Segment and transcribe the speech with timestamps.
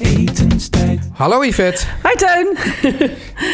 [0.00, 0.98] etenstijd.
[1.12, 1.84] Hallo Yvette.
[2.02, 2.56] Hi Teun.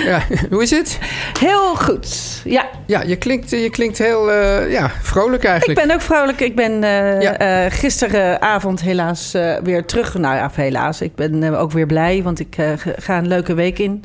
[0.04, 0.98] Ja, hoe is het?
[1.40, 2.40] Heel goed.
[2.44, 5.80] Ja, Ja, je klinkt, je klinkt heel eh, ja, vrolijk ik eigenlijk.
[5.86, 6.40] ben ook vrolijk.
[6.40, 7.36] Ik ben eh, Ja.
[7.38, 10.14] eh, gisteravond helaas eh, weer terug.
[10.14, 11.00] Nou ja, helaas.
[11.00, 12.56] Ik ben ook weer blij, want ik
[12.96, 14.04] ga een leuke week in.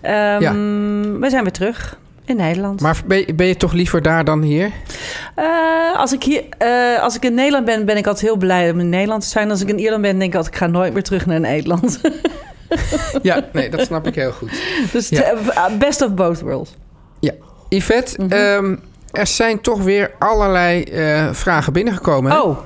[0.00, 0.52] Ehm, Ja.
[1.18, 2.80] We zijn weer terug in Nederland.
[2.80, 4.70] Maar ben je, ben je toch liever daar dan hier?
[5.34, 5.44] Eh,
[5.96, 8.80] als, ik hier, eh, als ik in Nederland ben, ben ik altijd heel blij om
[8.80, 9.50] in Nederland te zijn.
[9.50, 12.00] Als ik in Ierland ben, denk ik altijd, ik ga nooit meer terug naar Nederland.
[13.22, 14.50] Ja, nee, dat snap ik heel goed.
[14.92, 15.22] dus Ja.
[15.22, 16.74] eh, best of both worlds.
[17.20, 17.32] Ja,
[17.68, 18.32] Yvette, Mhm.
[18.32, 18.76] ehm,
[19.10, 20.84] er zijn toch weer allerlei
[21.32, 22.42] vragen binnengekomen.
[22.42, 22.58] Oh,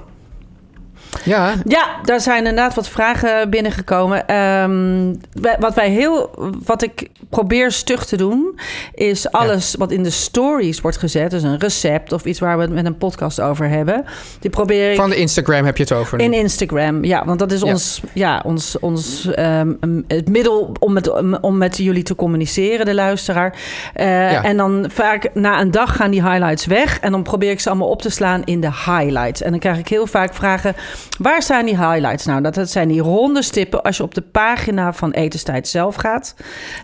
[1.25, 4.27] Ja, Ja, daar zijn inderdaad wat vragen binnengekomen.
[4.29, 5.15] Ehm,
[5.61, 6.31] wat wij heel,
[6.65, 8.59] wat ik probeer stug te doen,
[8.95, 12.63] is alles wat in de stories wordt gezet, dus een recept of iets waar we
[12.63, 14.05] het met een podcast over hebben.
[14.41, 16.19] Die probeer ik van de Instagram heb je het over.
[16.19, 16.25] nu.
[16.25, 17.67] in Instagram, ja, want dat is Ja.
[17.67, 19.73] ons, ja, ons, ons ehm,
[20.09, 23.55] het middel om met, om met jullie te communiceren, de luisteraar.
[23.95, 24.43] Eh, Ja.
[24.43, 27.69] En dan vaak na een dag gaan die highlights weg en dan probeer ik ze
[27.69, 29.43] allemaal op te slaan in de highlights.
[29.43, 30.75] En dan krijg ik heel vaak vragen:
[31.19, 32.25] waar staan die highlights?
[32.27, 35.95] Nou, dat, dat zijn die ronde stippen als je op de pagina van Etenstijd zelf
[35.95, 36.35] gaat.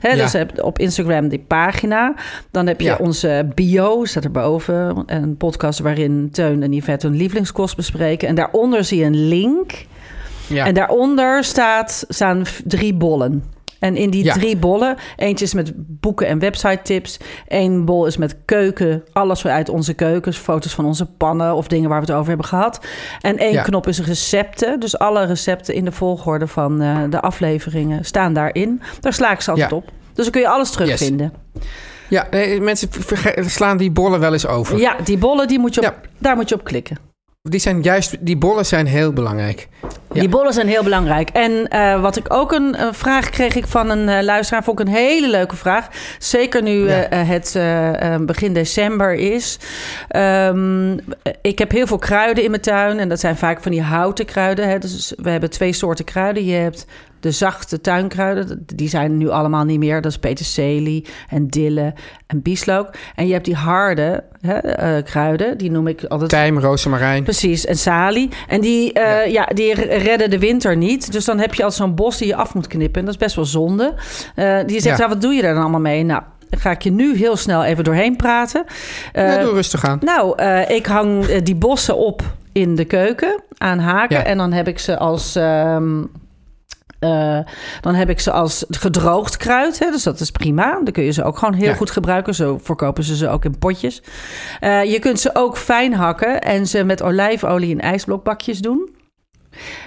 [0.00, 0.16] Hè, Ja.
[0.22, 2.14] Dus heb- op Instagram die pagina.
[2.50, 2.96] Dan heb je Ja.
[3.00, 5.02] onze bio, staat erboven.
[5.06, 8.28] Een podcast waarin Teun en Yvette hun lievelingskost bespreken.
[8.28, 9.72] En daaronder zie je een link.
[10.46, 10.66] ja.
[10.66, 13.44] En daaronder staat, staan drie bollen.
[13.82, 14.32] En in die Ja.
[14.32, 17.18] drie bollen, eentje is met boeken en website tips.
[17.48, 20.36] Eén bol is met keuken, alles uit onze keukens.
[20.36, 22.80] Foto's van onze pannen of dingen waar we het over hebben gehad.
[23.20, 23.62] En één Ja.
[23.62, 24.80] knop is recepten.
[24.80, 28.82] Dus alle recepten in de volgorde van eh, de afleveringen staan daarin.
[29.00, 29.76] Daar sla ik ze altijd Ja.
[29.76, 29.84] op.
[30.14, 31.32] Dus dan kun je alles terugvinden.
[32.08, 32.88] ja nee, mensen
[33.36, 34.78] slaan die bollen wel eens over.
[34.78, 36.96] Ja, die bollen, die moet je op, daar moet je op klikken.
[37.48, 39.68] Die, zijn juist, die bollen zijn heel belangrijk.
[40.12, 40.20] Ja.
[40.20, 41.28] Die bollen zijn heel belangrijk.
[41.30, 44.86] En eh, wat ik ook een, vraag kreeg ik van een eh, luisteraar, vond ik
[44.86, 45.88] een hele leuke vraag.
[46.18, 47.08] Zeker nu Ja.
[47.08, 47.56] eh, het
[48.26, 49.58] begin december is.
[50.08, 50.96] Ehm,
[51.40, 54.24] ik heb heel veel kruiden in mijn tuin en dat zijn vaak van die houten
[54.26, 54.68] kruiden.
[54.68, 54.78] Hè.
[54.78, 56.44] Dus we hebben twee soorten kruiden.
[56.44, 56.86] Je hebt
[57.22, 60.00] de zachte tuinkruiden, die zijn nu allemaal niet meer.
[60.00, 61.94] Dat is peterselie en dille
[62.26, 62.90] en bieslook.
[63.14, 67.22] En je hebt die harde hè, eh, kruiden, die noem ik altijd Tijm, rozemarijn.
[67.22, 68.28] Precies, en salie.
[68.48, 69.44] En die, eh, ja.
[69.54, 71.12] die redden de winter niet.
[71.12, 73.00] Dus dan heb je al zo'n bos die je af moet knippen.
[73.00, 73.94] En dat is best wel zonde.
[74.34, 75.04] Eh, die zegt, Ja.
[75.04, 75.10] ja.
[75.10, 76.02] wat doe je daar dan allemaal mee?
[76.04, 78.64] Nou, ga ik je nu heel snel even doorheen praten.
[79.12, 79.98] Ja, doe rustig aan.
[80.00, 82.22] nou, ik hang die bossen op
[82.52, 84.16] in de keuken aan haken.
[84.16, 84.24] Ja.
[84.24, 85.36] En dan heb ik ze als...
[85.36, 86.00] ehm,
[87.02, 87.38] eh,
[87.80, 89.78] dan heb ik ze als gedroogd kruid.
[89.78, 90.70] Hè, dus dat is prima.
[90.84, 91.74] Dan kun je ze ook gewoon heel Ja.
[91.74, 92.34] goed gebruiken.
[92.34, 94.02] Zo verkopen ze ze ook in potjes.
[94.60, 98.90] Eh, je kunt ze ook fijn hakken en ze met olijfolie in ijsblokbakjes doen.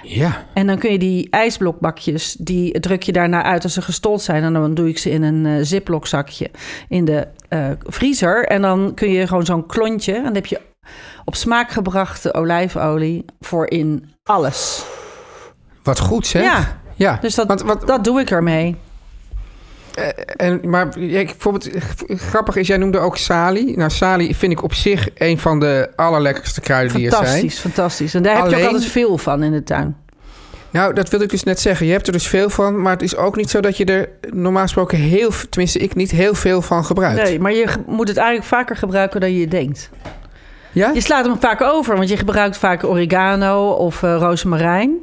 [0.02, 4.22] Ja, En dan kun je die ijsblokbakjes, die druk je daarna uit als ze gestold
[4.22, 4.42] zijn.
[4.42, 6.50] En dan doe ik ze in een eh ziploc zakje
[6.88, 7.26] in de
[7.86, 8.44] vriezer.
[8.46, 10.14] En dan kun je gewoon zo'n klontje.
[10.14, 10.60] En dan heb je
[11.24, 14.84] op smaak gebrachte olijfolie voor in alles.
[15.82, 16.42] wat goed zeg.
[16.42, 17.18] Ja, ja.
[17.20, 18.76] dus dat, Want, dat doe ik ermee.
[20.36, 21.82] en, maar ja, bijvoorbeeld, eh,
[22.16, 23.76] grappig is, jij noemde ook salie.
[23.76, 27.26] Nou, salie vind ik op zich een van de allerlekkerste kruiden die er zijn.
[27.26, 28.14] Fantastisch, fantastisch.
[28.14, 29.96] En daar heb je ook altijd veel van in de tuin.
[30.70, 31.86] Nou, dat wilde ik dus net zeggen.
[31.86, 34.08] Je hebt er dus veel van, maar het is ook niet zo dat je er
[34.34, 37.22] normaal gesproken heel, tenminste ik niet heel veel van gebruikt.
[37.22, 39.90] Nee, maar je moet het eigenlijk vaker gebruiken dan je denkt.
[40.76, 40.90] Ja?
[40.94, 45.02] Je slaat hem vaak over, want je gebruikt vaak oregano of eh rozemarijn.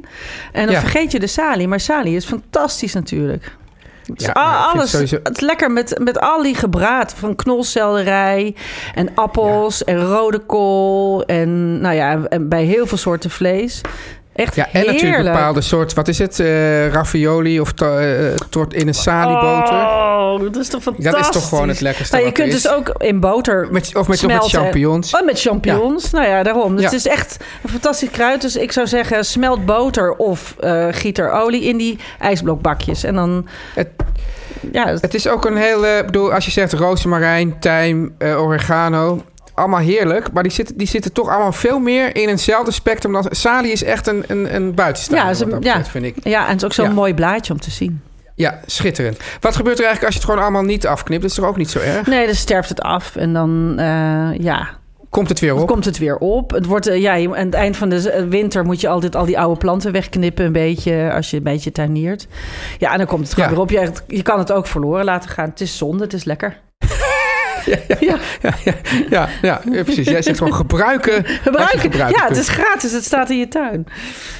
[0.52, 0.80] En dan Ja.
[0.80, 1.68] vergeet je de salie.
[1.68, 3.56] Maar salie is fantastisch natuurlijk.
[4.14, 4.90] Ja, alles.
[4.90, 7.14] sowieso- Het is lekker met, met al die gebraad.
[7.14, 8.54] Van knolselderij
[8.94, 11.24] en appels en rode kool.
[11.24, 13.80] En nou ja, en bij heel veel soorten vlees.
[14.34, 16.40] Echt Ja, en natuurlijk bepaalde soort, wat is het?
[16.40, 17.88] eh ravioli of eh,
[18.50, 19.74] tort in een salieboter.
[19.74, 21.12] Oh, dat is toch fantastisch.
[21.12, 22.62] Dat is toch gewoon het lekkerste Nou, je kunt is.
[22.62, 25.14] dus ook in boter Met, of met, of met champignons.
[25.14, 26.10] Oh, met champignons.
[26.10, 26.72] Nou ja, daarom.
[26.72, 26.86] Dus Ja.
[26.90, 28.40] het is echt een fantastisch kruid.
[28.40, 33.04] Dus ik zou zeggen, smelt boter of eh giet er olie in die ijsblokbakjes.
[33.04, 33.46] En dan...
[33.74, 33.88] Het-
[34.72, 39.22] ja, het- Het is ook een hele, bedoel, als je zegt rozemarijn, tijm, oregano,
[39.54, 40.32] allemaal heerlijk.
[40.32, 43.12] Maar die zitten, die zitten toch allemaal veel meer in eenzelfde spectrum.
[43.12, 46.16] Dan, salie is echt een, een, een buitenstaander, Ja, vind ik.
[46.22, 46.92] ja, en het is ook zo'n Ja.
[46.92, 48.00] mooi blaadje om te zien.
[48.34, 49.16] Ja, schitterend.
[49.40, 51.22] Wat gebeurt er eigenlijk als je het gewoon allemaal niet afknipt?
[51.22, 52.06] Dat is toch ook niet zo erg?
[52.06, 53.16] Nee, dan sterft het af.
[53.16, 54.68] En dan, eh, ja,
[55.08, 55.66] Komt het weer op?
[55.66, 56.50] komt het weer op.
[56.50, 59.24] Het wordt, eh, ja, aan het eind van de eh, winter moet je altijd al
[59.24, 60.44] die oude planten wegknippen.
[60.44, 62.26] Een beetje, als je een beetje tuiniert.
[62.78, 63.54] Ja, en dan komt het gewoon Ja.
[63.54, 63.70] weer op.
[64.06, 65.48] Je, je kan het ook verloren laten gaan.
[65.48, 66.60] Het is zonde, het is lekker.
[67.64, 68.18] Ja,
[69.10, 70.08] ja, ja, ja, precies.
[70.08, 71.24] Jij zegt gewoon gebruiken.
[71.42, 71.80] Gebruiken.
[71.80, 72.92] gebruiken Ja, het is gratis.
[72.92, 73.86] Het staat in je tuin.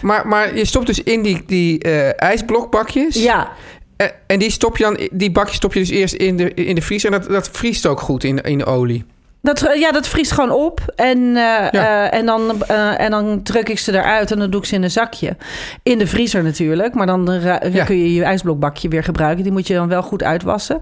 [0.03, 3.15] Maar, maar je stopt dus in die, die eh, ijsblokbakjes.
[3.15, 3.53] Ja,
[3.97, 6.75] En, en die, stop je dan, die bakjes stop je dus eerst in de, in
[6.75, 7.13] de vriezer.
[7.13, 9.05] En dat, dat vriest ook goed in, in de olie.
[9.45, 10.81] Dat, ja, dat vriest gewoon op.
[10.97, 11.71] En, eh, Ja.
[11.71, 14.75] eh, en, dan, eh, en dan druk ik ze eruit en dan doe ik ze
[14.75, 15.37] in een zakje.
[15.83, 16.95] In de vriezer natuurlijk.
[16.95, 17.41] Maar dan
[17.73, 17.85] Ja.
[17.85, 19.43] kun je je ijsblokbakje weer gebruiken.
[19.43, 20.81] Die moet je dan wel goed uitwassen.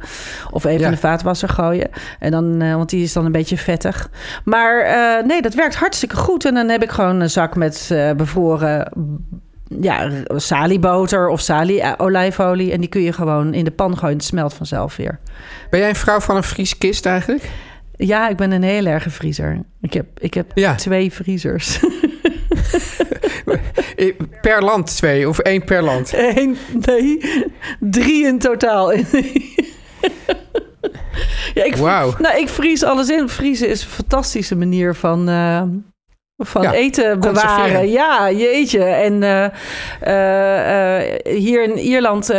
[0.50, 0.87] Of even Ja.
[0.87, 1.88] in de vaatwasser gooien.
[2.19, 4.09] En dan, eh, want die is dan een beetje vettig.
[4.44, 6.44] Maar eh, nee, dat werkt hartstikke goed.
[6.44, 8.93] En dan heb ik gewoon een zak met eh, bevroren
[9.81, 12.73] ja, salieboter of salie-olijfolie.
[12.73, 14.17] En die kun je gewoon in de pan gooien.
[14.17, 15.19] Het smelt vanzelf weer.
[15.70, 17.49] Ben jij een vrouw van een vrieskist eigenlijk?
[18.06, 19.60] Ja, ik ben een heel erge vriezer.
[19.81, 20.75] Ik heb, ik heb Ja.
[20.75, 21.78] twee vriezers.
[24.40, 26.12] Per land twee of één per land?
[26.16, 26.56] Eén,
[26.87, 27.20] nee,
[27.81, 28.93] drie in totaal.
[31.54, 32.14] ja, ik, Wauw.
[32.19, 33.28] nou, ik vries alles in.
[33.28, 35.62] Vriezen is een fantastische manier van, eh,
[36.44, 37.90] van Ja, eten bewaren.
[37.90, 38.84] Ja, jeetje.
[38.84, 39.44] En eh,
[40.00, 42.30] eh, eh, hier in Ierland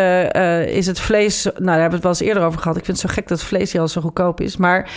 [0.67, 1.43] is het vlees...
[1.43, 2.77] Nou, daar hebben we het wel eens eerder over gehad.
[2.77, 4.57] Ik vind het zo gek dat vlees hier al zo goedkoop is.
[4.57, 4.89] Maar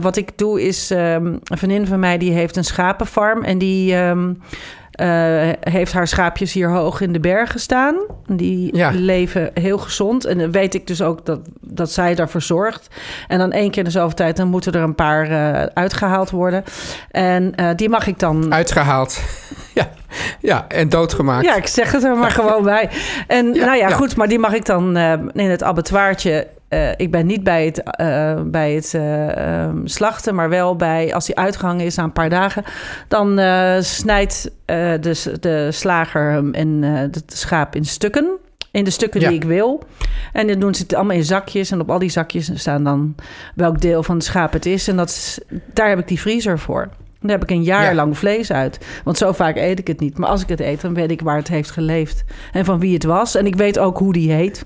[0.00, 0.90] wat ik doe is...
[0.90, 3.44] ehm, een vriendin van mij die heeft een schapenfarm.
[3.44, 3.94] En die...
[3.94, 4.34] ehm, eh,
[5.60, 7.96] heeft haar schaapjes hier hoog in de bergen staan.
[8.26, 8.90] Die Ja.
[8.94, 10.24] leven heel gezond.
[10.24, 12.88] En dan weet ik dus ook dat, dat zij daarvoor zorgt.
[13.28, 14.36] En dan één keer in de zoveel tijd...
[14.36, 16.64] dan moeten er een paar eh, uitgehaald worden.
[17.10, 18.52] En eh, die mag ik dan...
[18.54, 19.20] Uitgehaald.
[19.74, 19.88] ja.
[20.40, 21.44] ja, en doodgemaakt.
[21.44, 22.88] Ja, ik zeg het er maar gewoon bij.
[23.26, 23.94] En Ja, nou ja, ja.
[23.96, 26.46] goed, maar die mag ik dan eh, in het abattoirtje.
[26.68, 31.14] Eh, ik ben niet bij het, eh, bij het eh, ehm, slachten, maar wel bij
[31.14, 32.64] als die uitgang is na een paar dagen.
[33.08, 33.40] Dan
[33.84, 38.28] snijdt de, de slager hem en het schaap in stukken.
[38.70, 39.28] In de stukken Ja.
[39.28, 39.82] die ik wil.
[40.32, 41.70] En dan doen ze het allemaal in zakjes.
[41.70, 43.14] En op al die zakjes staan dan
[43.54, 44.88] welk deel van het schaap het is.
[44.88, 45.38] En dat is,
[45.72, 46.88] daar heb ik die vriezer voor.
[47.20, 47.94] Daar heb ik een jaar Ja.
[47.94, 48.78] lang vlees uit.
[49.04, 50.18] Want zo vaak eet ik het niet.
[50.18, 52.24] Maar als ik het eet, dan weet ik waar het heeft geleefd.
[52.52, 53.34] En van wie het was.
[53.34, 54.64] En ik weet ook hoe die heet.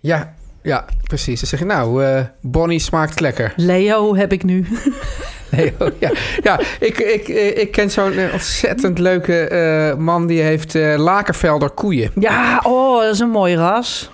[0.00, 0.34] Ja,
[0.64, 1.40] ja, precies.
[1.40, 3.52] Dan zeg je, nou, eh, Bonnie smaakt lekker.
[3.56, 4.66] Leo heb ik nu.
[5.78, 6.10] Oh, ja,
[6.42, 10.26] ja ik, ik, eh, ik ken zo'n eh, ontzettend leuke man...
[10.26, 12.10] die heeft eh Lakervelder koeien.
[12.20, 14.10] Ja, oh, dat is een mooi ras.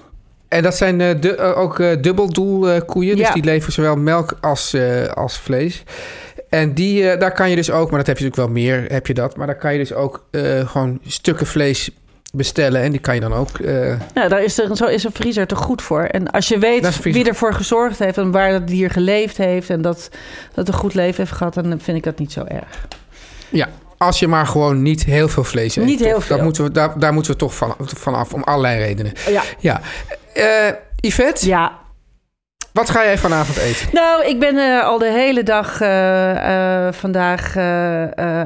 [0.48, 3.16] En dat zijn eh, ook dubbeldoel koeien.
[3.16, 3.32] Dus Ja.
[3.32, 4.76] die leveren zowel melk als,
[5.14, 5.82] als vlees.
[6.48, 9.06] En die, daar kan je dus ook, maar dat heb je natuurlijk wel meer, heb
[9.06, 9.36] je dat.
[9.36, 10.26] Maar daar kan je dus ook
[10.66, 11.90] gewoon stukken vlees
[12.32, 12.82] bestellen.
[12.82, 13.58] En die kan je dan ook...
[13.58, 16.02] eh, Ja, daar is, er, zo is een vriezer toch goed voor.
[16.02, 18.18] En als je weet wie ervoor gezorgd heeft...
[18.18, 19.70] en waar dat dier geleefd heeft...
[19.70, 20.08] en dat
[20.54, 21.54] dat een goed leven heeft gehad...
[21.54, 22.86] dan vind ik dat niet zo erg.
[23.48, 25.84] ja, als je maar gewoon niet heel veel vlees eet.
[25.84, 26.24] Niet heel toch?
[26.24, 26.36] veel.
[26.36, 29.12] Dat moeten we, daar, daar moeten we toch van, van af, om allerlei redenen.
[29.28, 29.42] Ja.
[29.58, 29.80] Ja.
[30.34, 31.78] Eh, Yvette, Ja,
[32.72, 33.88] wat ga jij vanavond eten?
[33.92, 37.54] Nou, ik ben eh, al de hele dag eh, eh, vandaag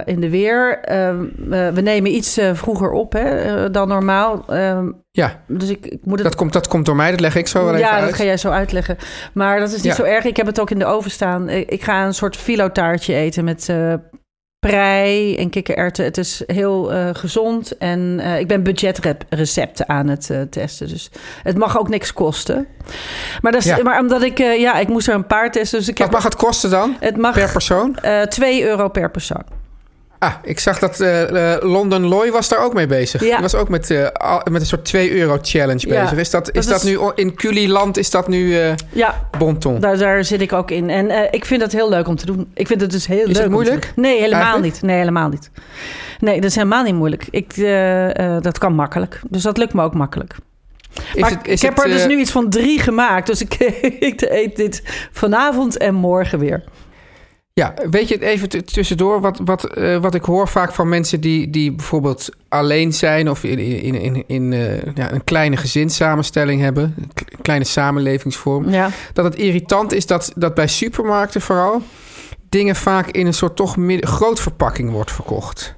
[0.04, 0.78] in de weer.
[0.78, 1.10] Eh,
[1.48, 4.44] we- nemen iets vroeger op hè, dan normaal.
[4.48, 6.22] Ehm, Ja, dus ik, ik moet het...
[6.28, 7.10] dat komt, dat komt door mij.
[7.10, 8.04] Dat leg ik zo wel even ja, uit.
[8.04, 8.96] dat ga jij zo uitleggen.
[9.32, 9.94] Maar dat is niet Ja.
[9.94, 10.24] zo erg.
[10.24, 11.48] Ik heb het ook in de oven staan.
[11.48, 13.72] Ik, ik ga een soort filotaartje eten met
[14.68, 16.04] prei en kikkererwten.
[16.04, 17.76] Het is heel eh, gezond.
[17.78, 20.88] En eh, ik ben budgetrecepten aan het eh, testen.
[20.88, 21.10] Dus
[21.42, 22.66] het mag ook niks kosten.
[23.42, 23.82] Maar, dat is, Ja.
[23.82, 24.38] maar omdat ik...
[24.38, 25.78] ja, ik moest er een paar testen.
[25.78, 26.96] Dus ik Wat heb mag het kosten dan?
[27.00, 27.96] het mag Per persoon?
[27.96, 29.42] eh 2 euro per persoon.
[30.18, 33.20] Ah, ik zag dat eh, eh, London Loy was daar ook mee bezig.
[33.24, 33.30] Ja.
[33.32, 36.18] Die was ook met, eh, met een soort 2 euro challenge Ja, bezig.
[36.18, 38.56] Is dat, is dat dat is- nu in Culiland is dat nu
[38.92, 39.80] Ja, bonton?
[39.80, 40.90] daar, daar zit ik ook in.
[40.90, 42.50] En ik vind het heel leuk om te doen.
[42.54, 43.26] Ik vind het dus heel leuk.
[43.28, 43.92] het om te moeilijk?
[43.96, 44.72] Nee, helemaal Eigenlijk?
[44.72, 44.82] niet.
[44.82, 45.50] Nee, helemaal niet.
[46.18, 47.26] Nee, dat is helemaal niet moeilijk.
[47.30, 47.54] Ik,
[48.42, 49.20] dat kan makkelijk.
[49.28, 50.34] Dus dat lukt me ook makkelijk.
[51.14, 53.26] Is maar het- is ik heb het, er dus nu iets van drie gemaakt.
[53.26, 53.54] Dus ik,
[54.10, 56.64] ik eet dit vanavond en morgen weer.
[57.54, 59.20] Ja, weet je het even tussendoor?
[59.20, 63.30] Wat, wat, eh, wat ik hoor vaak van mensen die, die bijvoorbeeld alleen zijn...
[63.30, 66.94] of in, in, in, in eh, ja, een kleine gezinssamenstelling hebben...
[66.96, 68.70] een kleine samenlevingsvorm...
[68.70, 68.90] Ja.
[69.12, 71.82] dat het irritant is dat, dat bij supermarkten vooral...
[72.48, 75.74] dingen vaak in een soort toch midden, groot verpakking wordt verkocht.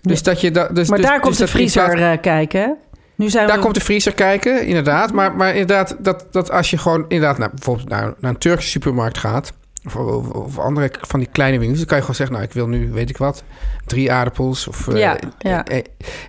[0.00, 0.50] Dus dat je...
[0.50, 2.76] Da, dus, Maar dus- daar komt dus de vriezer eh, kijken?
[3.14, 3.62] Nu zijn Daar we...
[3.62, 5.12] komt de vriezer kijken, inderdaad.
[5.12, 8.68] Maar, maar inderdaad, dat, dat als je gewoon inderdaad naar, bijvoorbeeld naar, naar een Turkse
[8.68, 9.52] supermarkt gaat...
[9.86, 11.78] Of, of, of andere van die kleine winkels...
[11.78, 13.42] dan kan je gewoon zeggen, nou, ik wil nu, weet ik wat...
[13.86, 14.88] drie aardappels of...
[14.88, 15.64] eh, Ja, ja.
[15.64, 15.84] eh, eh,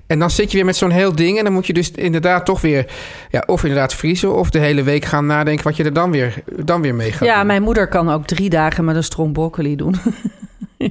[0.07, 1.37] en dan zit je weer met zo'n heel ding...
[1.37, 2.85] en dan moet je dus inderdaad toch weer...
[3.29, 4.35] Ja, of inderdaad vriezen...
[4.35, 5.63] of de hele week gaan nadenken...
[5.63, 7.47] wat je er dan weer, dan weer mee gaat Ja, doen.
[7.47, 9.95] mijn moeder kan ook drie dagen met een strong broccoli doen.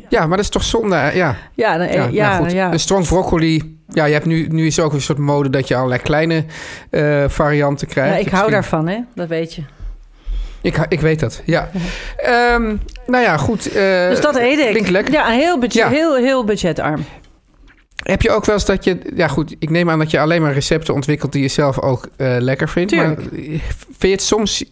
[0.09, 1.37] Ja, maar dat is toch zonde, ja.
[1.55, 2.59] ja, dan- Ja, ja, nou goed.
[2.59, 3.79] Een strong broccoli...
[3.89, 5.51] Ja, je hebt nu, nu is ook een soort mode...
[5.51, 6.45] dat je allerlei kleine
[6.91, 8.15] eh, varianten krijgt.
[8.15, 8.99] Ja, ik hou Misschien- daarvan, hè?
[9.15, 9.63] Dat weet je.
[10.67, 11.71] Ik, ik weet dat, ja.
[12.17, 13.67] Ehm, nou ja, goed.
[13.73, 14.69] eh, Dus dat eet ik.
[14.71, 15.13] Klinkt lekker.
[15.15, 15.89] Ja, heel, budget, Ja.
[15.89, 17.05] heel, heel budgetarm.
[18.03, 18.99] Heb je ook wel eens dat je...
[19.15, 21.33] Ja goed, ik neem aan dat je alleen maar recepten ontwikkelt...
[21.33, 22.93] die je zelf ook eh, lekker vindt.
[22.93, 23.21] Tuurlijk.
[23.21, 23.31] Maar
[23.85, 24.65] vind je het soms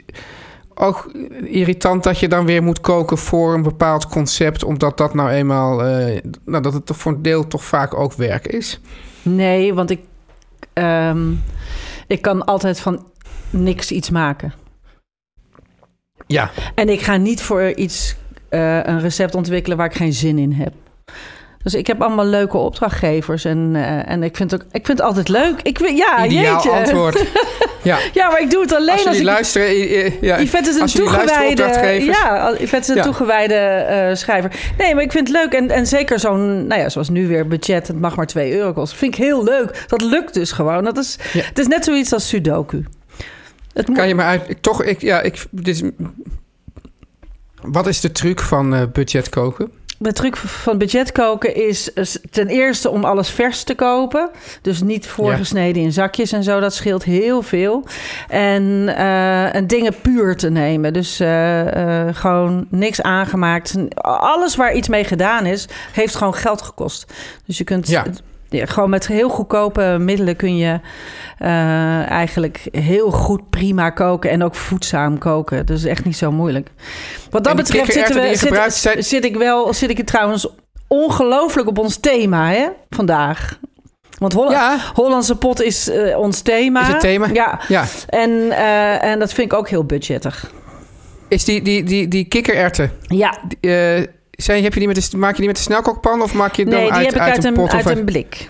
[0.74, 1.10] ook
[1.44, 3.18] irritant dat je dan weer moet koken...
[3.18, 4.64] voor een bepaald concept...
[4.64, 5.82] omdat dat nou eenmaal...
[5.84, 8.80] eh, nou, dat het toch voor een deel toch vaak ook werk is?
[9.22, 10.00] Nee, want ik,
[10.72, 11.32] ehm,
[12.06, 13.06] ik kan altijd van
[13.50, 14.52] niks iets maken.
[16.26, 16.50] Ja.
[16.74, 18.16] En ik ga niet voor iets
[18.48, 20.72] eh, een recept ontwikkelen waar ik geen zin in heb.
[21.62, 25.00] Dus ik heb allemaal leuke opdrachtgevers en, eh, en ik, vind ook, ik vind het
[25.06, 25.60] altijd leuk.
[25.62, 26.70] Ik, ja, Ideaal jeetje.
[26.70, 27.24] antwoord.
[27.84, 27.98] Ja.
[28.12, 29.22] Ja, maar ik doe het alleen Als als, ik...
[29.22, 29.66] luisteren...
[30.20, 31.62] Ja, Yvette is een toegewijde,
[32.04, 33.02] ja, Yvette is een Ja.
[33.02, 34.50] toegewijde eh, schrijver.
[34.78, 35.52] Nee, maar ik vind het leuk.
[35.52, 38.72] En, en zeker zo'n, nou ja, zoals nu weer budget, het mag maar 2 euro
[38.72, 38.98] kosten.
[38.98, 39.84] Vind ik heel leuk.
[39.88, 40.84] Dat lukt dus gewoon.
[40.84, 41.42] Dat is, Ja.
[41.44, 42.84] Het is net zoiets als Sudoku.
[43.74, 44.42] Het moet- Kan je uit...
[44.48, 45.44] ik- Toch, ik, ja, ik...
[45.50, 45.82] Dit is,
[47.62, 49.70] wat is de truc van eh budget koken?
[49.98, 54.30] De truc van budget koken is is ten eerste om alles vers te kopen.
[54.62, 56.60] Dus niet voorgesneden in zakjes en zo.
[56.60, 57.84] Dat scheelt heel veel.
[58.28, 60.92] En, eh, en dingen puur te nemen.
[60.92, 63.74] Dus eh, eh, gewoon niks aangemaakt.
[64.04, 67.12] Alles waar iets mee gedaan is, heeft gewoon geld gekost.
[67.46, 67.88] Dus je kunt...
[67.88, 68.04] Ja.
[68.54, 70.80] Ja, gewoon met heel goedkope middelen kun je
[71.38, 75.66] eh, eigenlijk heel goed prima koken en ook voedzaam koken.
[75.66, 76.70] Dus echt niet zo moeilijk.
[77.30, 80.48] Wat dat betreft zitten we, zit, zijn- zit ik wel, zit ik trouwens
[80.88, 83.58] ongelooflijk op ons thema hè, vandaag.
[84.18, 84.78] Want Ja.
[84.94, 86.80] Hollandse pot is eh, ons thema.
[86.80, 87.26] Is het thema?
[87.32, 87.60] Ja.
[87.68, 87.84] Ja.
[88.08, 90.50] En, eh, en dat vind ik ook heel budgettig.
[91.28, 92.90] Is die, die, die, die kikkererwten...
[93.06, 93.70] Ja, die,
[94.36, 96.64] zijn, heb je die met de, maak je die met de snelkookpan of maak je
[96.64, 97.70] die nee, dan uit, heb ik uit, een pot?
[97.72, 98.48] uit of een blik.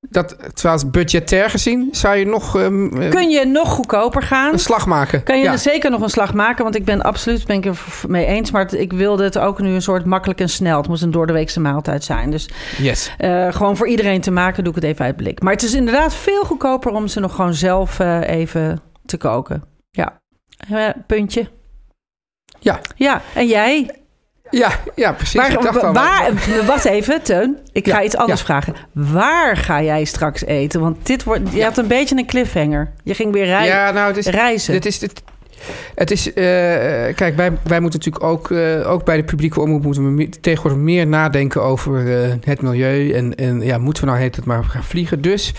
[0.00, 4.52] dat, terwijl budgetair gezien zou je nog ehm, eh, Kun je nog goedkoper gaan?
[4.52, 5.22] een slag maken.
[5.22, 5.52] Kan je ja.
[5.52, 6.62] er zeker nog een slag maken?
[6.62, 7.78] Want ik ben absoluut ben ik er
[8.08, 8.50] mee eens.
[8.50, 10.76] Maar het- ik wilde het ook nu een soort makkelijk en snel.
[10.78, 12.30] Het moest een doordeweekse maaltijd zijn.
[12.30, 13.14] Dus Yes.
[13.18, 15.42] eh, gewoon voor iedereen te maken doe ik het even uit blik.
[15.42, 19.64] Maar het is inderdaad veel goedkoper om ze nog gewoon zelf eh, even te koken.
[19.90, 20.20] Ja.
[21.06, 21.48] Puntje.
[22.58, 22.80] Ja.
[22.96, 23.90] Ja, en jij?
[24.52, 25.48] Ja, ja, precies.
[25.48, 26.32] ik dacht Waar, al, waar,
[26.66, 27.58] wacht even, Teun.
[27.72, 28.46] Ik ga iets anders ja.
[28.46, 28.74] vragen.
[28.92, 30.80] Waar ga jij straks eten?
[30.80, 32.92] Want dit wordt, je had een beetje een cliffhanger.
[33.04, 34.72] Je ging weer rei- Ja, nou, het is, reizen.
[34.72, 35.22] dit is het.
[35.94, 36.34] Het is, eh,
[37.14, 40.40] kijk, wij, wij moeten natuurlijk ook, eh, ook bij de publieke omroep moeten we meer-
[40.40, 43.12] tegenwoordig meer nadenken over eh, het milieu.
[43.12, 45.20] En, en ja, moeten we nou heet het maar gaan vliegen.
[45.20, 45.52] Dus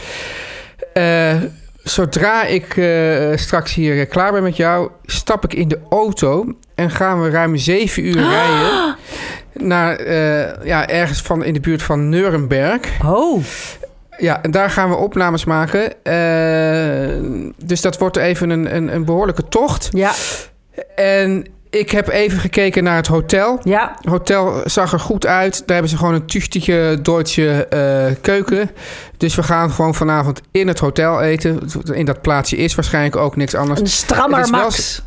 [1.84, 6.46] zodra ik eh, straks hier eh, klaar ben met jou, stap ik in de auto
[6.76, 8.96] en gaan we ruim zeven uur rijden
[9.54, 12.80] naar eh, ja, ergens van in de buurt van Nuremberg.
[13.06, 13.44] Oh,
[14.18, 15.94] Ja, en daar gaan we opnames maken.
[17.66, 19.90] Dus dat wordt even een, een, een behoorlijke tocht.
[19.92, 20.14] ja,
[20.96, 23.60] En ik heb even gekeken naar het hotel.
[23.64, 23.96] ja.
[24.02, 25.54] Het hotel zag er goed uit.
[25.58, 28.70] Daar hebben ze gewoon een tuchtige Duitse eh, keuken.
[29.18, 31.60] Dus we gaan gewoon vanavond in het hotel eten.
[31.94, 33.80] In dat plaatsje is waarschijnlijk ook niks anders.
[33.80, 35.02] Een strammer Max.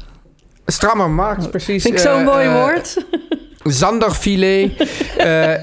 [0.66, 1.82] Strammer Max, precies.
[1.82, 2.96] Vind ik zo'n Eh, mooi eh, woord.
[3.72, 4.72] Zanderfilet.
[5.16, 5.60] Eh, eh,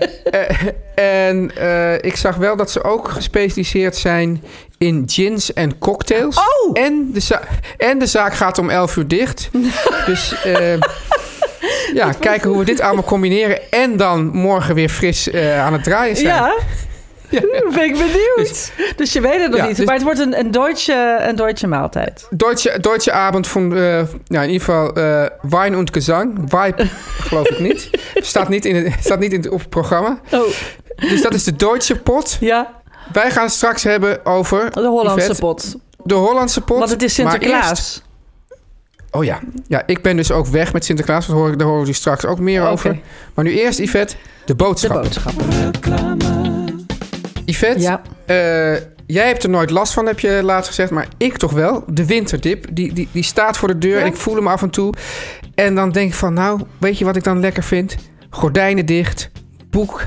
[0.95, 4.43] en eh, ik zag wel dat ze ook gespecialiseerd zijn
[4.77, 6.38] in gins en cocktails.
[6.38, 6.72] Oh!
[6.74, 7.39] En de,
[7.77, 9.50] en de zaak gaat om 11 uur dicht.
[10.05, 10.36] dus
[11.93, 13.72] ja, kijken hoe we dit allemaal combineren.
[13.72, 16.27] En dan morgen weer fris aan het draaien zijn.
[16.27, 16.53] Ja.
[17.75, 18.72] Ben ik benieuwd.
[18.96, 19.75] Dus, je weet het nog Ja, niet.
[19.75, 22.28] dus- maar het wordt een, een, Deutsche, een Deutsche maaltijd.
[22.30, 26.40] Deutsche, Deutsche avond van, eh, ja, in ieder geval eh Wein und Gesang.
[26.48, 26.86] Vibe
[27.20, 27.90] geloof ik niet.
[28.16, 30.20] Staat niet, in het, staat niet in het, op het programma.
[30.32, 30.42] Oh,
[31.10, 32.38] Dus dat is de Deutsche pot.
[32.40, 32.82] ja.
[33.13, 34.72] Wij gaan het straks hebben over...
[34.72, 35.75] De Hollandse Yvette, pot.
[36.04, 36.78] De Hollandse pot.
[36.78, 38.02] Want het is Sinterklaas.
[39.12, 39.40] oh ja.
[39.68, 41.28] Ja, ik ben dus ook weg met Sinterklaas.
[41.28, 42.72] Daar horen, daar horen we straks ook meer Oké.
[42.72, 43.00] over.
[43.34, 45.06] Maar nu eerst, Yvette, de De boodschap.
[47.45, 48.01] Yvette, Ja.
[48.25, 48.35] eh,
[49.05, 50.91] jij hebt er nooit last van, heb je laatst gezegd.
[50.91, 51.83] Maar ik toch wel.
[51.88, 54.01] De winterdip, die, die, die staat voor de deur Ja.
[54.01, 54.93] en ik voel hem af en toe.
[55.55, 57.95] En dan denk ik van, nou, weet je wat ik dan lekker vind?
[58.29, 59.29] Gordijnen dicht,
[59.69, 60.01] boek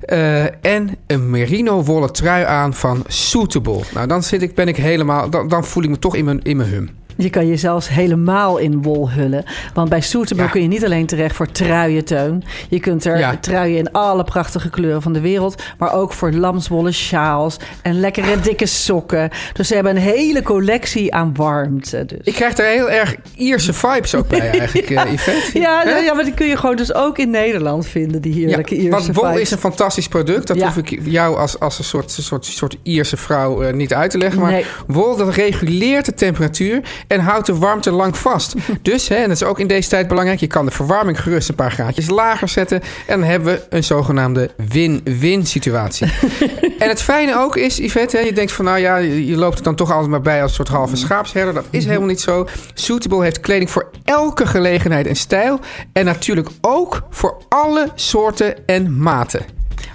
[0.00, 3.80] eh, en een merino wollen trui aan van Suitable.
[3.94, 6.42] Nou, dan zit ik, ben ik helemaal, dan, dan voel ik me toch in mijn,
[6.42, 6.90] in mijn hum.
[7.16, 9.44] Je kan je zelfs helemaal in wol hullen.
[9.74, 10.02] Want bij
[10.36, 10.46] Ja.
[10.46, 12.42] kun je niet alleen terecht voor truienteun.
[12.68, 13.36] Je kunt er Ja.
[13.40, 15.62] truien in alle prachtige kleuren van de wereld.
[15.78, 19.30] Maar ook voor lamswollen sjaals en lekkere dikke sokken.
[19.52, 22.04] Dus ze hebben een hele collectie aan warmte.
[22.06, 22.18] Dus.
[22.22, 25.58] Ik krijg daar heel erg Ierse vibes ook bij eigenlijk, eh Yvette.
[25.58, 25.90] ja, Hè?
[25.90, 28.20] ja, ja, maar die kun je gewoon dus ook in Nederland vinden.
[28.20, 29.40] Die heerlijke Ja, Ierse want wol vibes.
[29.40, 30.46] is een fantastisch product.
[30.46, 34.10] Dat hoef ik jou als, als een soort, soort, soort Ierse vrouw eh, niet uit
[34.10, 34.40] te leggen.
[34.40, 34.64] Maar Nee.
[34.86, 38.54] wol dat reguleert de temperatuur en houdt de warmte lang vast.
[38.82, 40.40] dus, hè, en dat is ook in deze tijd belangrijk...
[40.40, 42.80] je kan de verwarming gerust een paar graadjes lager zetten...
[43.06, 46.06] en dan hebben we een zogenaamde win-win situatie.
[46.78, 48.64] en het fijne ook is, Yvette, hè, je denkt van...
[48.64, 51.54] nou ja, je loopt er dan toch altijd maar bij als een soort halve schaapsherder.
[51.54, 52.46] Dat is helemaal niet zo.
[52.74, 55.60] Suitable heeft kleding voor elke gelegenheid en stijl...
[55.92, 59.44] en natuurlijk ook voor alle soorten en maten.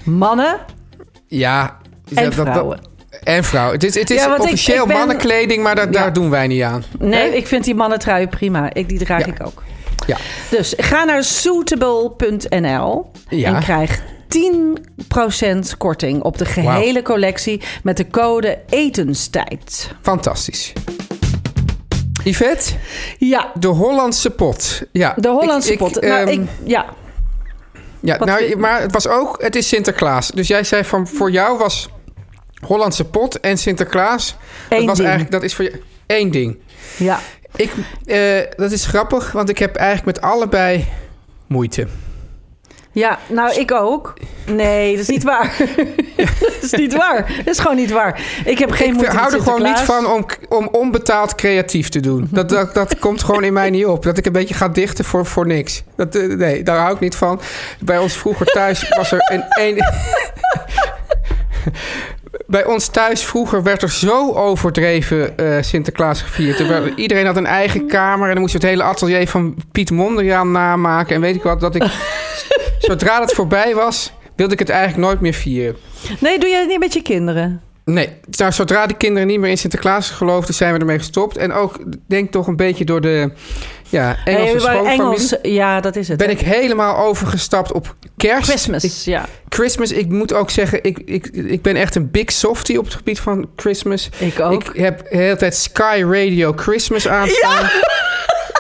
[0.04, 0.60] Mannen
[1.28, 1.78] Ja,
[2.14, 2.80] en dat- vrouwen.
[3.24, 3.74] En vrouwen.
[3.74, 5.92] Het is, het is Ja, want ik- officieel ben- mannekleding, maar daar, Ja.
[5.92, 6.84] daar doen wij niet aan.
[7.00, 8.74] Nee, ik vind die mannentrui prima.
[8.74, 9.64] Ik, die draag ik ook.
[10.08, 10.18] Ja.
[10.50, 18.60] Dus ga naar suitable.nl en krijg 10% korting op de gehele collectie met de code
[18.70, 19.92] etenstijd.
[20.02, 20.74] Fantastisch.
[22.24, 22.72] Yvette,
[23.18, 24.82] Ja, de Hollandse pot.
[24.92, 26.02] Ja, de Hollandse ik- ik, pot.
[26.02, 26.86] nou, ehm, ik, ja,
[28.00, 30.28] ja, wat nou, maar het was ook, het is Sinterklaas.
[30.32, 31.90] Dus jij zei van, voor jou was
[32.66, 34.36] Hollandse pot en Sinterklaas.
[34.70, 35.08] dat was ding.
[35.08, 36.58] eigenlijk, dat is voor je één ding.
[36.98, 37.20] ja.
[37.56, 37.72] Ik,
[38.06, 40.88] eh, dat is grappig, want ik heb eigenlijk met allebei
[41.48, 41.88] moeite.
[42.94, 44.14] Ja, nou ik ook.
[44.46, 45.56] Nee, dat is niet waar.
[46.18, 47.34] dat is niet waar.
[47.38, 48.22] Dat is gewoon niet waar.
[48.46, 51.90] Ik heb geen ik moeite hou met er gewoon niet van om, om onbetaald creatief
[51.90, 52.28] te doen.
[52.32, 54.04] Dat, dat, dat komt gewoon in mij niet op.
[54.04, 55.84] Dat ik een beetje ga dichten voor, voor niks.
[55.96, 57.42] Dat, eh, nee, daar hou ik niet van.
[57.80, 59.44] Bij ons vroeger thuis was er een...
[59.50, 59.84] een
[62.48, 66.60] Bij ons thuis vroeger werd er zo overdreven eh, Sinterklaas gevierd.
[66.60, 69.92] Er iedereen had een eigen kamer en dan moest je het hele atelier van Piet
[69.92, 71.16] Mondriaan namaken.
[71.16, 71.84] En weet ik wat, dat ik...
[72.80, 75.76] Zodra het voorbij was, wilde ik het eigenlijk nooit meer vieren.
[76.20, 77.62] Nee, doe je het niet met je kinderen?
[77.86, 81.38] Nee, nou, zodra de kinderen niet meer in Sinterklaas geloofden, zijn we ermee gestopt.
[81.38, 83.32] En ook, denk toch een beetje door de
[83.90, 85.02] ja, Engelse schoonfamilie...
[85.02, 86.18] Engels, ja, dat is het.
[86.18, 88.50] ben ik helemaal overgestapt op kerst.
[88.50, 89.26] Christmas, Ik, ja.
[89.50, 92.94] Christmas, ik moet ook zeggen, ik, ik, ik ben echt een big softie op het
[92.94, 94.10] gebied van Christmas.
[94.18, 94.64] Ik ook.
[94.64, 97.70] Ik heb de hele tijd Sky Radio Christmas aanstaan.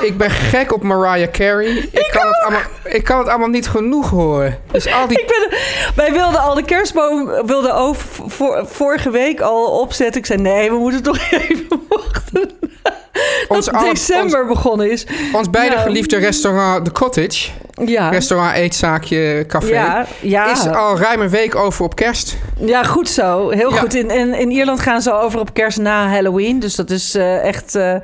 [0.01, 1.67] Ik ben gek op Mariah Carey.
[1.91, 4.59] Ik, kan het allemaal, ik kan het allemaal niet genoeg horen.
[4.71, 5.59] Dus al die Ik ben,
[5.95, 10.21] wij wilden al de kerstboom wilden over, voor, vorige week al opzetten.
[10.21, 12.51] Ik zei nee, we moeten toch even wachten.
[13.47, 15.05] Ons dat december begonnen is.
[15.33, 15.81] Ons beide Ja.
[15.81, 17.49] geliefde restaurant The Cottage,
[17.85, 20.51] Ja, restaurant, eetzaakje, café, ja, ja.
[20.51, 22.37] is al ruim een week over op kerst.
[22.59, 23.49] ja, goed zo.
[23.49, 23.93] Heel goed.
[23.95, 26.59] In, in, in Ierland gaan ze over op kerst na Halloween.
[26.59, 28.01] Dus dat is eh, echt eh, eh,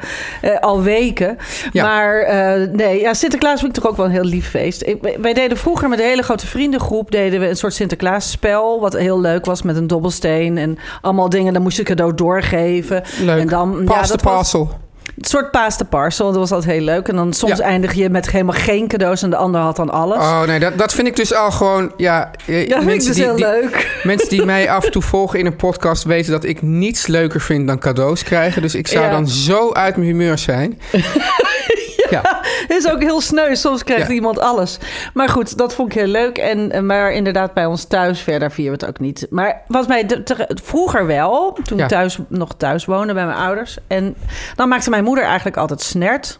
[0.59, 1.37] al weken.
[1.73, 2.27] Maar
[2.71, 4.81] nee, ja, Sinterklaas vind ik toch ook wel een heel lief feest.
[4.85, 7.11] Ik, wij deden vroeger met een hele grote vriendengroep...
[7.11, 8.79] deden we een soort Sinterklaasspel.
[8.79, 11.53] Wat heel leuk was met een dobbelsteen en allemaal dingen.
[11.53, 13.03] Dan moest je cadeau doorgeven.
[13.21, 13.39] Leuk.
[13.39, 14.69] En dan, Pass ja, dat was- parcel.
[15.17, 17.07] Een soort paas de parcel, dat was altijd heel leuk.
[17.07, 17.63] En dan soms Ja.
[17.63, 20.17] eindig je met helemaal geen cadeaus en de ander had dan alles.
[20.17, 21.91] Oh nee, dat, dat vind ik dus al gewoon...
[21.97, 23.99] Ja, eh, ja, vind ik dus die, heel die- leuk.
[24.03, 26.03] mensen die mij af en toe volgen in een podcast...
[26.03, 28.61] weten dat ik niets leuker vind dan cadeaus krijgen.
[28.61, 29.11] Dus ik zou Ja.
[29.11, 30.79] dan zo uit mijn humeur zijn.
[32.09, 32.21] ja.
[32.41, 33.55] Het is ook heel sneu.
[33.55, 34.13] Soms krijgt Ja.
[34.13, 34.77] iemand alles.
[35.13, 36.37] Maar goed, dat vond ik heel leuk.
[36.37, 39.27] En, eh, maar inderdaad, bij ons thuis verder vieren we het ook niet.
[39.29, 41.83] Maar wat mij de- te- vroeger wel, toen Ja.
[41.83, 43.77] ik thuis, nog thuis woonde bij mijn ouders.
[43.87, 44.15] En
[44.55, 46.39] dan maakte mijn moeder eigenlijk altijd snert.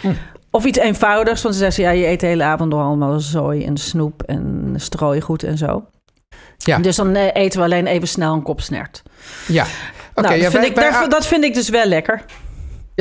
[0.00, 0.12] Hm.
[0.50, 1.42] Of iets eenvoudigs.
[1.42, 4.22] Want ze zei, ze, ja, je eet de hele avond door allemaal zooi en snoep
[4.22, 5.84] en strooigoed en zo.
[6.56, 6.78] Ja.
[6.78, 9.02] Dus dan eh, eten we alleen even snel een kop snert.
[9.48, 9.62] Ja.
[10.14, 12.22] Oké, nou, ja, dat, vind ik, daar- dat vind ik dus wel lekker.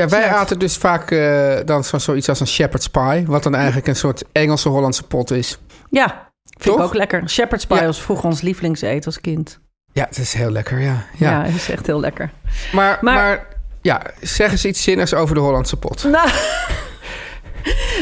[0.10, 3.24] Ja, wij aten dus vaak eh, dan zo, zoiets als een shepherd's pie.
[3.26, 5.58] Wat dan eigenlijk een soort Engelse Hollandse pot is.
[5.90, 7.30] Ja, vind ik ook lekker.
[7.30, 7.86] Shepherd's pie Ja.
[7.86, 9.60] was vroeger ons lievelingseten als kind.
[9.94, 11.04] Ja, het is heel lekker, ja.
[11.18, 11.44] Ja, ja.
[11.44, 12.32] het is echt heel lekker.
[12.72, 13.14] Maar, maar...
[13.16, 13.48] Maar-
[13.82, 16.04] ja, zeg eens iets zinnigs over de Hollandse pot.
[16.12, 16.30] Nou,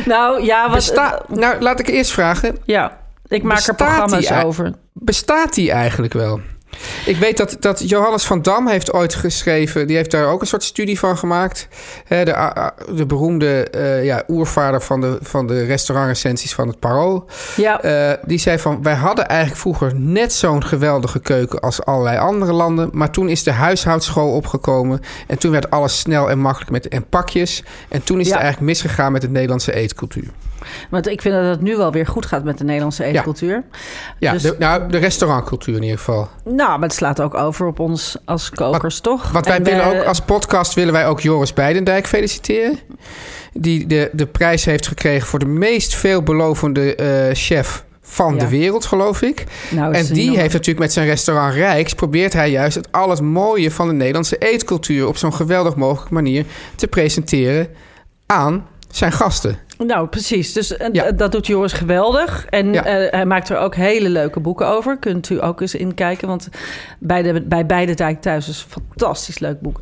[0.05, 0.73] nou ja, wat...
[0.75, 2.57] Besta nou, laat ik eerst vragen.
[2.65, 4.73] ja, ik maak er die programma's over.
[4.93, 6.41] Bestaat die eigenlijk wel?
[7.05, 9.87] Ik weet dat, dat Johannes van Dam heeft ooit geschreven...
[9.87, 11.67] die heeft daar ook een soort studie van gemaakt.
[12.05, 17.25] Hè, de, de beroemde eh, ja, oervader van de, van de restaurantrecensies van het Parool.
[17.55, 22.17] Ja, Eh, die zei van, wij hadden eigenlijk vroeger net zo'n geweldige keuken als allerlei
[22.17, 22.89] andere landen.
[22.93, 24.99] Maar toen is de huishoudschool opgekomen.
[25.27, 27.63] En toen werd alles snel en makkelijk met en pakjes.
[27.89, 28.33] En toen is Ja.
[28.33, 30.27] het eigenlijk misgegaan met de Nederlandse eetcultuur.
[30.89, 33.63] want ik vind dat het nu wel weer goed gaat met de Nederlandse eetcultuur.
[34.19, 36.27] Ja, Dus- de, nou, de restaurantcultuur in ieder geval.
[36.59, 39.31] Nou, maar het slaat ook over op ons als kokers, toch?
[39.31, 42.79] Want wij En willen ook, als podcast willen wij ook Joris Beidendijk feliciteren.
[43.53, 48.39] Die de, de prijs heeft gekregen voor de meest veelbelovende eh, chef van Ja.
[48.39, 49.43] de wereld, geloof ik.
[49.69, 51.93] Nou, En die heeft natuurlijk met zijn restaurant Rijks...
[51.93, 55.07] probeert hij juist het al het mooie van de Nederlandse eetcultuur...
[55.07, 56.45] op zo'n geweldig mogelijke manier
[56.75, 57.67] te presenteren
[58.25, 59.57] aan zijn gasten.
[59.87, 60.53] Nou, precies.
[60.53, 61.11] Dus eh, Ja.
[61.11, 62.45] dat doet Joris geweldig.
[62.49, 62.85] En Ja.
[62.85, 64.97] eh, hij maakt er ook hele leuke boeken over.
[64.97, 66.27] Kunt u ook eens inkijken.
[66.27, 66.49] Want
[66.99, 69.79] bij, de, bij Beide Dijk Thuis is een fantastisch leuk boek.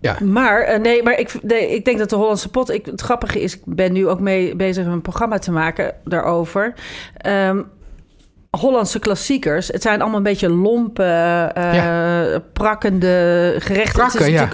[0.00, 0.16] Ja.
[0.24, 2.70] Maar eh, nee, maar ik, nee, ik denk dat de Hollandse pot...
[2.70, 6.74] Ik, het grappige is, ik ben nu ook mee bezig een programma te maken daarover.
[7.16, 7.62] Ehm,
[8.58, 9.68] Hollandse klassiekers.
[9.68, 11.02] Het zijn allemaal een beetje lompe,
[11.54, 13.92] eh, prakkende gerechten.
[13.92, 14.48] Prakken, het is ja.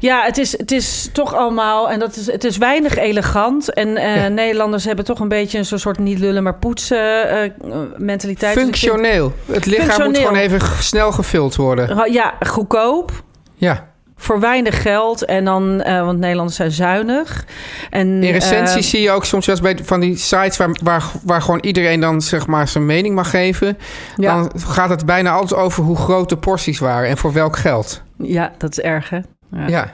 [0.00, 1.90] ja, het is, het is toch allemaal...
[1.90, 3.72] En dat is, het is weinig elegant.
[3.72, 4.28] En eh, Ja.
[4.28, 5.58] Nederlanders hebben toch een beetje...
[5.58, 7.50] een soort niet lullen, maar poetsen eh,
[7.96, 8.58] mentaliteit.
[8.58, 9.32] Functioneel.
[9.52, 12.12] Het lichaam moet gewoon even snel gevuld worden.
[12.12, 13.12] Ja, goedkoop.
[13.54, 13.93] Ja.
[14.16, 15.24] Voor weinig geld.
[15.24, 17.44] En dan, eh, want Nederlanders zijn zuinig.
[17.90, 20.56] En, In recensies eh, zie je ook soms wel eens bij van die sites...
[20.56, 23.78] Waar, waar, waar gewoon iedereen dan zeg maar zijn mening mag geven.
[24.16, 24.34] Ja.
[24.34, 27.08] Dan gaat het bijna altijd over hoe groot de porties waren...
[27.08, 28.02] en voor welk geld.
[28.18, 29.18] ja, dat is erg, hè?
[29.50, 29.66] Ja.
[29.66, 29.92] Ja.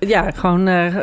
[0.00, 0.94] Ja, gewoon, eh,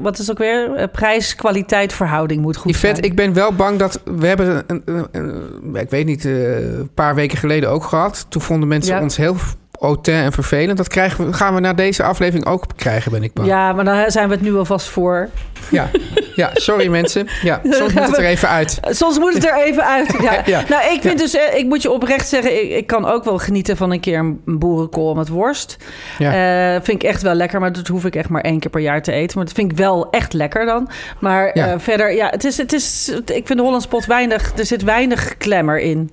[0.00, 0.88] wat is ook weer?
[0.88, 3.10] Prijs-kwaliteit verhouding moet goed Yvette, zijn.
[3.10, 4.00] ik ben wel bang dat...
[4.04, 8.26] We hebben, een, een, een- ik weet niet, een paar weken geleden ook gehad.
[8.28, 9.02] Toen vonden mensen Ja.
[9.02, 9.36] ons heel
[9.80, 10.76] autain en vervelend.
[10.76, 13.48] Dat krijgen we, gaan we na deze aflevering ook krijgen, ben ik bang.
[13.48, 15.28] Ja, maar daar zijn we het nu alvast voor.
[15.70, 15.88] Ja,
[16.34, 17.28] ja sorry mensen.
[17.42, 18.78] Ja, soms moet het er even uit.
[18.82, 20.14] Soms moet het er even uit.
[20.22, 20.42] Ja.
[20.44, 20.62] Ja.
[20.68, 23.38] Nou, ik vind dus, eh, ik moet je oprecht zeggen, ik, ik kan ook wel
[23.38, 25.76] genieten van een keer een boerenkool met worst.
[26.18, 26.74] Ja.
[26.74, 28.80] Eh, vind ik echt wel lekker, maar dat hoef ik echt maar één keer per
[28.80, 29.36] jaar te eten.
[29.36, 30.88] Maar dat vind ik wel echt lekker dan.
[31.20, 31.66] Maar Ja.
[31.66, 34.82] eh, verder, ja, het is, het is, ik vind de Hollands pot weinig, er zit
[34.82, 36.10] weinig klemmer in.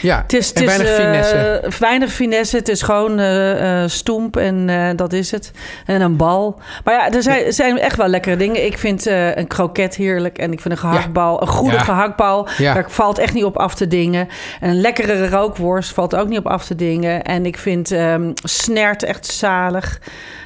[0.00, 1.62] Ja, Het is, en weinig eh, finesse.
[1.78, 2.56] weinig finesse.
[2.56, 5.50] Het is gewoon eh, eh, stoemp en eh, dat is het.
[5.86, 6.60] En een bal.
[6.84, 8.64] Maar ja, er zijn, zijn echt wel lekkere dingen.
[8.64, 10.38] Ik vind eh, een kroket heerlijk.
[10.38, 11.82] En ik vind een gehaktbal, een goede Ja.
[11.82, 12.48] gehaktbal.
[12.58, 14.28] Daar valt echt niet op af te dingen.
[14.60, 17.22] En een lekkere rookworst valt ook niet op af te dingen.
[17.22, 20.00] En ik vind ehm, snert echt zalig.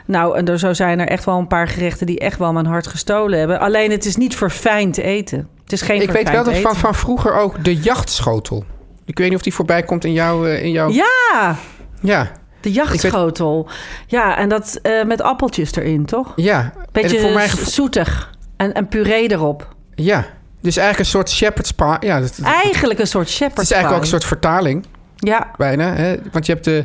[0.04, 2.66] Nou, en er, zo zijn er echt wel een paar gerechten die echt wel mijn
[2.66, 3.60] hart gestolen hebben.
[3.60, 5.48] Alleen het is niet verfijnd eten.
[5.62, 8.64] Het is geen Ik weet wel dat van, van vroeger ook de jachtschotel.
[9.08, 10.46] Ik weet niet of die voorbij komt in jouw...
[10.46, 10.88] eh, In jouw...
[10.90, 11.56] Ja,
[12.00, 13.68] Ja, De jachtschotel.
[14.06, 16.32] Ja, en dat eh, met appeltjes erin, toch?
[16.36, 16.72] ja.
[16.92, 18.34] Beetje voor gevo- zoetig.
[18.56, 19.68] En, en puree erop.
[19.94, 20.26] Ja,
[20.60, 21.96] dus eigenlijk een soort shepherd's pie.
[22.00, 24.20] Ja, dat, Eigenlijk een soort het shepherd's is eigenlijk ook een pie.
[24.20, 25.94] soort vertaling, Ja, bijna.
[25.94, 26.16] Hè?
[26.32, 26.84] Want je hebt de,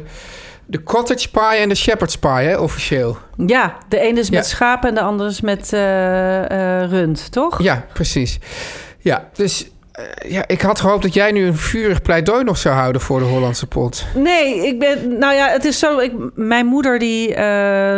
[0.66, 3.18] de cottage pie en de shepherd's pie, hè, officieel.
[3.46, 4.50] ja, de ene is met Ja.
[4.50, 5.80] schapen en de andere is met eh,
[6.90, 7.62] rund, toch?
[7.62, 8.40] Ja, precies.
[9.00, 9.68] Ja, dus
[10.28, 13.26] ja, ik had gehoopt dat jij nu een vurig pleidooi nog zou houden voor de
[13.26, 14.06] Hollandse pot.
[14.16, 15.18] Nee, ik ben.
[15.18, 15.98] Nou ja, het is zo.
[16.00, 17.34] Ik, mijn moeder, die.
[17.36, 17.44] eh,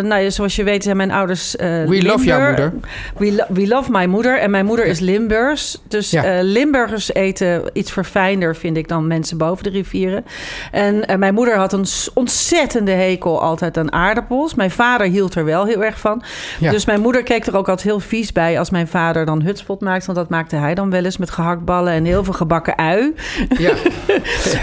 [0.03, 1.55] nou ja, zoals je weet, zijn mijn ouders.
[1.55, 2.73] eh We love jouw moeder.
[3.17, 4.39] We, lo- we love my moeder.
[4.39, 5.81] En mijn moeder is Limburgs.
[5.87, 6.23] Dus Ja.
[6.23, 10.25] eh, Limburgers eten iets verfijnder, vind ik, dan mensen boven de rivieren.
[10.71, 14.55] En eh, mijn moeder had een ontzettende hekel altijd aan aardappels.
[14.55, 16.23] Mijn vader hield er wel heel erg van.
[16.59, 16.71] Ja.
[16.71, 19.81] Dus mijn moeder keek er ook altijd heel vies bij als mijn vader dan hutspot
[19.81, 20.05] maakte.
[20.05, 23.13] Want dat maakte hij dan wel eens met gehaktballen en heel veel gebakken ui.
[23.57, 23.73] Ja,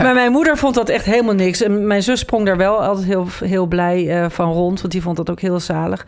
[0.02, 1.62] Maar mijn moeder vond dat echt helemaal niks.
[1.62, 4.80] En mijn zus sprong daar wel altijd heel, heel blij eh, van rond.
[4.80, 6.06] Want die vond dat ook heel zalig.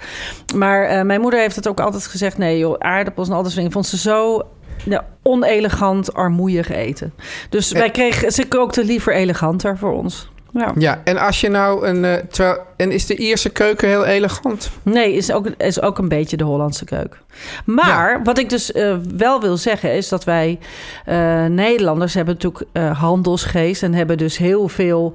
[0.54, 2.38] Maar eh, mijn moeder heeft het ook altijd gezegd...
[2.38, 3.72] nee joh, aardappels en al dat soort dingen...
[3.72, 4.42] vond ze zo
[4.84, 7.14] ja, onelegant, armoeig eten.
[7.48, 10.32] Dus wij kregen, ze kookte liever eleganter voor ons.
[10.52, 10.72] Ja.
[10.78, 12.28] ja, en als je nou een...
[12.28, 14.70] terwijl en is de Ierse keuken heel elegant?
[14.82, 17.18] Nee, is ook, is ook een beetje de Hollandse keuken.
[17.64, 20.58] Maar wat ik dus eh, wel wil zeggen is dat wij
[21.04, 25.12] eh, Nederlanders hebben natuurlijk uh, handelsgeest en hebben dus heel veel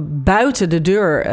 [0.00, 1.24] buiten de deur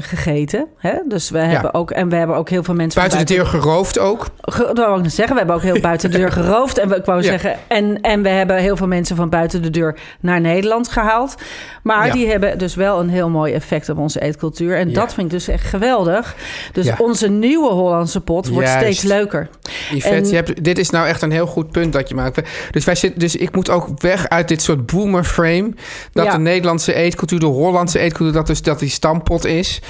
[0.00, 0.66] gegeten.
[0.76, 0.94] Hè?
[1.08, 3.98] Dus we hebben ook en we hebben ook heel veel mensen buiten, de deur geroofd
[3.98, 4.26] ook.
[4.40, 5.34] Ge, dat wou ik zeggen.
[5.34, 8.22] We hebben ook heel buiten de deur geroofd en we, ik wou zeggen en en
[8.22, 11.34] we hebben heel veel mensen van buiten de deur naar Nederland gehaald.
[11.82, 15.26] Maar die hebben dus wel een heel mooi effect op onze eetcultuur en dat vind
[15.26, 16.36] ik dus echt geweldig.
[16.72, 19.48] Dus onze nieuwe Hollandse pot wordt steeds steeds leuker.
[19.90, 22.40] Yvette, je hebt, dit is nou echt een heel goed punt dat je maakt.
[22.70, 25.72] Dus, wij zitten, dus ik moet ook weg uit dit soort boomer frame.
[26.12, 29.80] Dat de Nederlandse eetcultuur, de Hollandse eetcultuur, dat, dus, dat die stampot is.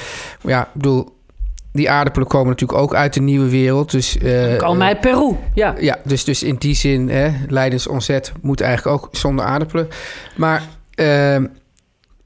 [0.42, 1.18] Ja, ik bedoel,
[1.72, 3.90] die aardappelen komen natuurlijk ook uit de nieuwe wereld.
[3.90, 5.74] Dus, uh, komen uit Peru, ja.
[5.78, 7.88] Ja, dus, dus in die zin, hè, Leidens
[8.40, 9.88] moet eigenlijk ook zonder aardappelen.
[10.36, 10.62] Maar...
[10.94, 11.36] Uh,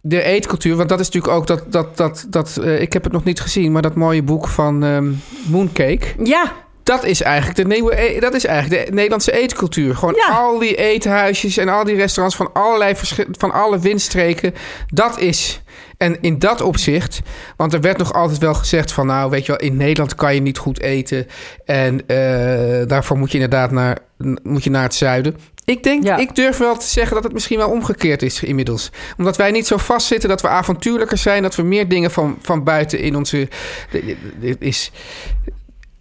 [0.07, 1.73] de eetcultuur, want dat is natuurlijk ook dat.
[1.73, 4.83] dat, dat, dat uh, ik heb het nog niet gezien, maar dat mooie boek van
[4.83, 6.07] um, Mooncake.
[6.23, 6.53] Ja.
[6.83, 8.01] Dat is eigenlijk de nieuwe.
[8.01, 9.97] E, dat is eigenlijk de Nederlandse eetcultuur.
[9.97, 10.37] Gewoon ja.
[10.37, 12.95] al die eethuisjes en al die restaurants van allerlei
[13.31, 14.55] van alle windstreken.
[14.89, 15.63] Dat is.
[15.97, 17.21] En in dat opzicht,
[17.57, 20.35] want er werd nog altijd wel gezegd van, nou, weet je wel, in Nederland kan
[20.35, 21.27] je niet goed eten
[21.65, 23.99] en uh, daarvoor moet je inderdaad naar,
[24.43, 25.37] moet je naar het zuiden.
[25.65, 28.91] Ik denk, ik durf wel te zeggen dat het misschien wel omgekeerd is inmiddels.
[29.17, 32.65] Omdat wij niet zo vastzitten, dat we avontuurlijker zijn, dat we meer dingen van, van
[32.65, 33.49] buiten in onze.
[34.59, 34.93] Is,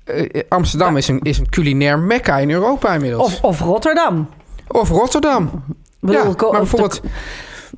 [0.05, 3.23] uh, Amsterdam is een, is een culinair mekka in Europa inmiddels.
[3.23, 4.29] Of, of Rotterdam.
[4.67, 5.63] Of Rotterdam.
[5.99, 7.01] ja, maar bijvoorbeeld,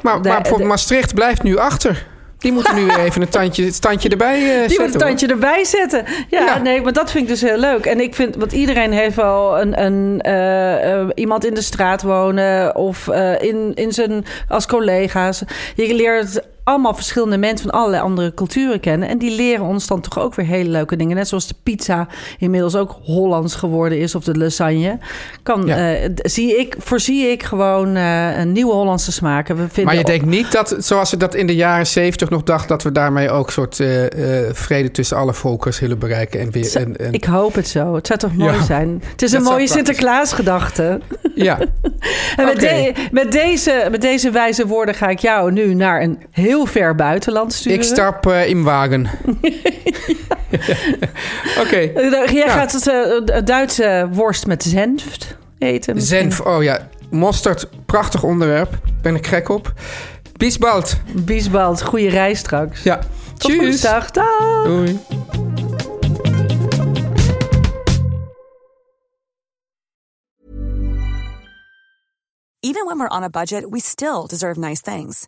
[0.01, 2.05] maar, maar bijvoorbeeld Maastricht blijft nu achter.
[2.37, 4.67] Die moeten nu even een tandje, het tandje erbij uh, zetten.
[4.67, 6.05] Die moet een tandje erbij zetten.
[6.29, 7.85] Ja, nee, maar dat vind ik dus heel leuk.
[7.85, 12.75] En ik vind, want iedereen heeft wel een, een, uh, iemand in de straat wonen
[12.75, 13.07] of
[13.39, 15.43] in, in zijn, als collega's.
[15.75, 19.09] Je leert allemaal verschillende mensen van allerlei andere culturen kennen.
[19.09, 21.15] En die leren ons dan toch ook weer hele leuke dingen.
[21.15, 24.15] Net zoals de pizza inmiddels ook Hollands geworden is.
[24.15, 24.97] Of de lasagne.
[25.43, 25.97] Kan, ja.
[26.15, 29.55] zie ik, voorzie ik gewoon een nieuwe Hollandse smaken.
[29.55, 32.43] We vinden maar je denkt niet dat, zoals ze dat in de jaren zeventig nog
[32.43, 32.67] dacht...
[32.67, 34.03] dat we daarmee ook een soort uh,
[34.51, 36.39] vrede tussen alle volken zullen bereiken.
[36.39, 37.13] En weer, en, en...
[37.13, 37.95] Ik hoop het zo.
[37.95, 39.03] Het zou toch mooi zijn.
[39.11, 40.99] Het is een mooie Sinterklaasgedachte.
[41.35, 41.59] Ja.
[42.37, 46.23] en met, de, met, deze, met deze wijze woorden ga ik jou nu naar een
[46.31, 47.77] heel heel ver buitenland sturen.
[47.79, 49.09] Ik stap uh, in wagen.
[51.61, 51.77] Oké.
[51.77, 52.49] Jij ja.
[52.49, 56.01] gaat het uh, Duitse worst met zenft eten.
[56.01, 56.89] Zenf, oh ja.
[57.09, 58.77] Mosterd, prachtig onderwerp.
[59.01, 59.73] Ben ik gek op.
[60.37, 60.97] Biesbald.
[61.13, 62.83] Biesbald, goede reis straks.
[62.83, 62.99] Ja.
[63.37, 63.81] Tot Tjus.
[63.81, 64.11] Dag.
[64.11, 64.99] Doei.
[72.59, 75.27] Even when we're on a budget, we still deserve nice things.